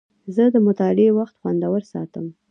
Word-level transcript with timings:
زه 0.35 0.43
د 0.53 0.55
مطالعې 0.67 1.11
وخت 1.17 1.35
خوندور 1.39 1.81
ساتم. 1.91 2.25